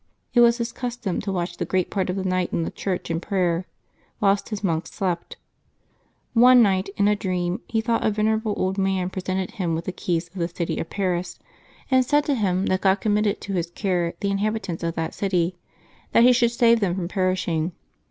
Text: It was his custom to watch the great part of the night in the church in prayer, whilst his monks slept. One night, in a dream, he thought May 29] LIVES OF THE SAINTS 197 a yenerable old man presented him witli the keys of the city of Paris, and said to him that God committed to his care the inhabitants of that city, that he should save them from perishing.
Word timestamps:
It 0.33 0.39
was 0.39 0.57
his 0.57 0.71
custom 0.71 1.21
to 1.21 1.31
watch 1.31 1.57
the 1.57 1.63
great 1.63 1.91
part 1.91 2.09
of 2.09 2.15
the 2.15 2.23
night 2.23 2.51
in 2.51 2.63
the 2.63 2.71
church 2.71 3.11
in 3.11 3.19
prayer, 3.19 3.65
whilst 4.19 4.49
his 4.49 4.63
monks 4.63 4.89
slept. 4.91 5.37
One 6.33 6.63
night, 6.63 6.89
in 6.97 7.07
a 7.07 7.15
dream, 7.15 7.61
he 7.67 7.81
thought 7.81 8.01
May 8.01 8.05
29] 8.07 8.07
LIVES 8.07 8.09
OF 8.09 8.15
THE 8.15 8.15
SAINTS 8.15 8.17
197 8.17 8.17
a 8.17 8.25
yenerable 8.25 8.57
old 8.57 8.77
man 8.79 9.09
presented 9.11 9.51
him 9.51 9.75
witli 9.77 9.83
the 9.83 9.91
keys 9.91 10.27
of 10.29 10.33
the 10.33 10.47
city 10.47 10.79
of 10.79 10.89
Paris, 10.89 11.39
and 11.91 12.03
said 12.03 12.25
to 12.25 12.33
him 12.33 12.65
that 12.65 12.81
God 12.81 12.95
committed 12.95 13.39
to 13.41 13.53
his 13.53 13.69
care 13.69 14.15
the 14.21 14.31
inhabitants 14.31 14.81
of 14.81 14.95
that 14.95 15.13
city, 15.13 15.55
that 16.13 16.23
he 16.23 16.33
should 16.33 16.49
save 16.49 16.79
them 16.79 16.95
from 16.95 17.07
perishing. 17.07 17.73